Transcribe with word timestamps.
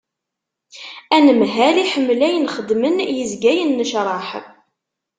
Anemhal 1.15 1.75
iḥemmel 1.83 2.19
ayen 2.27 2.51
xeddmeɣ 2.55 2.95
yezga 3.17 3.51
yennecraḥ. 3.55 4.29